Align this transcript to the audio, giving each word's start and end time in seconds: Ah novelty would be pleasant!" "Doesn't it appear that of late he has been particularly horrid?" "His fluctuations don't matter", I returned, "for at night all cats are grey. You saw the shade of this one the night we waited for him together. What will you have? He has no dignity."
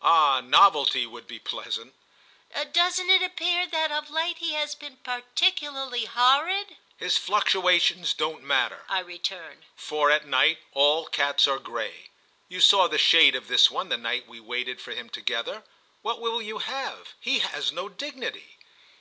Ah 0.00 0.40
novelty 0.40 1.04
would 1.04 1.26
be 1.26 1.40
pleasant!" 1.40 1.94
"Doesn't 2.72 3.10
it 3.10 3.22
appear 3.24 3.66
that 3.66 3.90
of 3.90 4.08
late 4.08 4.38
he 4.38 4.52
has 4.52 4.76
been 4.76 4.98
particularly 4.98 6.04
horrid?" 6.04 6.76
"His 6.96 7.18
fluctuations 7.18 8.14
don't 8.14 8.44
matter", 8.44 8.84
I 8.88 9.00
returned, 9.00 9.64
"for 9.74 10.08
at 10.12 10.28
night 10.28 10.58
all 10.74 11.06
cats 11.06 11.48
are 11.48 11.58
grey. 11.58 12.10
You 12.48 12.60
saw 12.60 12.86
the 12.86 12.98
shade 12.98 13.34
of 13.34 13.48
this 13.48 13.68
one 13.68 13.88
the 13.88 13.98
night 13.98 14.28
we 14.28 14.38
waited 14.38 14.80
for 14.80 14.92
him 14.92 15.08
together. 15.10 15.64
What 16.02 16.20
will 16.20 16.40
you 16.40 16.58
have? 16.58 17.14
He 17.18 17.40
has 17.40 17.72
no 17.72 17.88
dignity." 17.88 18.58